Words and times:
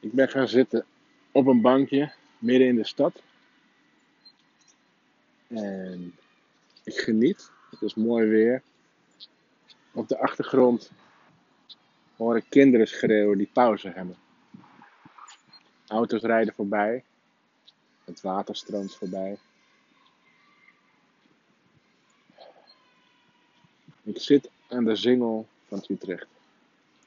Ik 0.00 0.12
ben 0.12 0.28
gaan 0.28 0.48
zitten 0.48 0.86
op 1.32 1.46
een 1.46 1.60
bankje 1.60 2.12
midden 2.38 2.68
in 2.68 2.76
de 2.76 2.86
stad. 2.86 3.22
En 5.46 6.16
ik 6.84 6.98
geniet. 6.98 7.50
Het 7.70 7.82
is 7.82 7.94
mooi 7.94 8.26
weer. 8.26 8.62
Op 9.92 10.08
de 10.08 10.18
achtergrond 10.18 10.90
hoor 12.16 12.36
ik 12.36 12.44
kinderen 12.48 12.88
schreeuwen 12.88 13.38
die 13.38 13.50
pauze 13.52 13.88
hebben. 13.88 14.16
Auto's 15.86 16.22
rijden 16.22 16.54
voorbij. 16.54 17.04
Het 18.04 18.20
water 18.20 18.56
stroomt 18.56 18.96
voorbij. 18.96 19.38
Ik 24.02 24.20
zit 24.20 24.50
aan 24.68 24.84
de 24.84 24.96
Singel 24.96 25.46
van 25.68 25.84
Utrecht. 25.88 26.26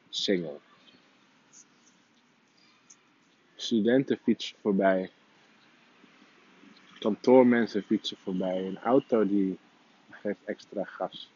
Singel. 0.09 0.61
Studenten 3.73 4.17
fietsen 4.17 4.57
voorbij. 4.61 5.11
Kantoormensen 6.99 7.83
fietsen 7.83 8.17
voorbij. 8.17 8.67
Een 8.67 8.79
auto 8.79 9.27
die 9.27 9.57
geeft 10.09 10.39
extra 10.45 10.83
gas. 10.83 11.31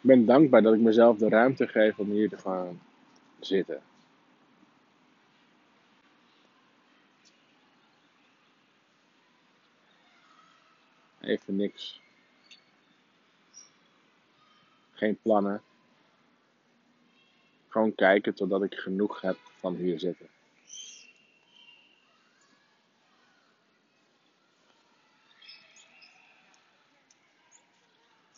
ben 0.00 0.26
dankbaar 0.26 0.62
dat 0.62 0.74
ik 0.74 0.80
mezelf 0.80 1.18
de 1.18 1.28
ruimte 1.28 1.68
geef 1.68 1.98
om 1.98 2.10
hier 2.10 2.28
te 2.28 2.38
gaan 2.38 2.80
zitten. 3.40 3.82
Even 11.20 11.56
niks. 11.56 12.02
Geen 14.94 15.18
plannen. 15.22 15.62
Gewoon 17.68 17.94
kijken 17.94 18.34
totdat 18.34 18.62
ik 18.62 18.74
genoeg 18.74 19.20
heb 19.20 19.36
van 19.58 19.74
hier 19.74 19.98
zitten. 19.98 20.28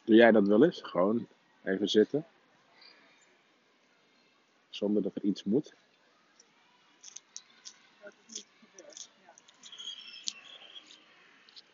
Doe 0.04 0.16
jij 0.16 0.32
dat 0.32 0.46
wel 0.46 0.64
eens? 0.64 0.82
Gewoon 0.82 1.26
even 1.64 1.88
zitten. 1.88 2.26
Zonder 4.70 5.02
dat 5.02 5.14
er 5.14 5.22
iets 5.22 5.44
moet. 5.44 5.74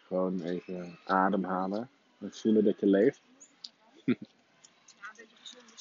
Gewoon 0.07 0.43
even 0.43 0.99
ademhalen. 1.05 1.91
En 2.19 2.33
voelen 2.33 2.65
dat 2.65 2.81
je 2.81 2.87
leeft. 2.87 3.21
Ja, 5.01 5.09
een 5.09 5.17
beetje 5.17 5.37
gezonde 5.37 5.79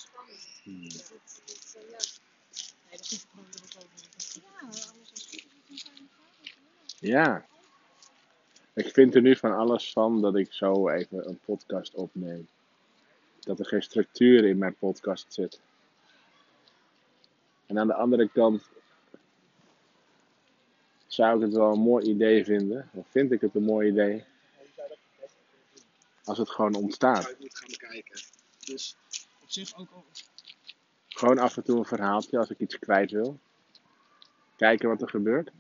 ja. 6.99 7.45
Ik 8.73 8.93
vind 8.93 9.15
er 9.15 9.21
nu 9.21 9.35
van 9.35 9.55
alles 9.55 9.91
van 9.91 10.21
dat 10.21 10.35
ik 10.35 10.53
zo 10.53 10.89
even 10.89 11.27
een 11.27 11.39
podcast 11.45 11.93
opneem. 11.93 12.47
Dat 13.39 13.59
er 13.59 13.65
geen 13.65 13.81
structuur 13.81 14.45
in 14.45 14.57
mijn 14.57 14.75
podcast 14.75 15.33
zit. 15.33 15.59
En 17.65 17.79
aan 17.79 17.87
de 17.87 17.93
andere 17.93 18.29
kant 18.29 18.69
zou 21.07 21.35
ik 21.35 21.41
het 21.41 21.53
wel 21.53 21.71
een 21.71 21.79
mooi 21.79 22.05
idee 22.05 22.43
vinden, 22.43 22.89
of 22.93 23.07
vind 23.09 23.31
ik 23.31 23.41
het 23.41 23.55
een 23.55 23.63
mooi 23.63 23.89
idee, 23.89 24.23
als 26.23 26.37
het 26.37 26.49
gewoon 26.49 26.75
ontstaat. 26.75 27.35
Dus 28.65 28.95
op 29.41 29.51
zich 29.51 29.77
ook. 29.77 29.89
Gewoon 31.21 31.39
af 31.39 31.57
en 31.57 31.63
toe 31.63 31.77
een 31.77 31.85
verhaaltje 31.85 32.37
als 32.37 32.49
ik 32.49 32.59
iets 32.59 32.79
kwijt 32.79 33.11
wil. 33.11 33.39
Kijken 34.55 34.89
wat 34.89 35.01
er 35.01 35.09
gebeurt. 35.09 35.51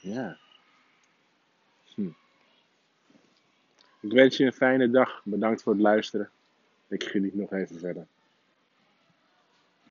Ja. 0.00 0.38
Hm. 1.94 2.08
Ik 4.00 4.12
wens 4.12 4.36
je 4.36 4.44
een 4.44 4.52
fijne 4.52 4.90
dag. 4.90 5.20
Bedankt 5.24 5.62
voor 5.62 5.72
het 5.72 5.82
luisteren. 5.82 6.30
Ik 6.86 7.04
geniet 7.04 7.34
nog 7.34 7.52
even 7.52 7.78
verder. 7.78 8.06